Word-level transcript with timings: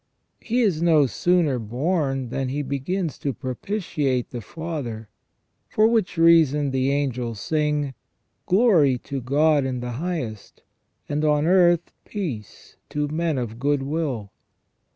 He 0.39 0.61
is 0.61 0.81
no 0.81 1.05
sooner 1.05 1.59
born 1.59 2.29
than 2.29 2.49
He 2.49 2.63
begins 2.63 3.19
to 3.19 3.33
propitiate 3.33 4.31
the 4.31 4.41
Father; 4.41 5.09
for 5.69 5.85
which 5.87 6.17
reason 6.17 6.71
the 6.71 6.89
angels 6.91 7.39
sing:" 7.39 7.93
Glory 8.47 8.97
to 8.97 9.21
God 9.21 9.63
in 9.63 9.79
the 9.79 9.91
highest, 10.01 10.63
and 11.07 11.23
on 11.23 11.45
earth 11.45 11.93
peace 12.03 12.77
to 12.89 13.09
men 13.09 13.37
of 13.37 13.59
good 13.59 13.83
will 13.83 14.31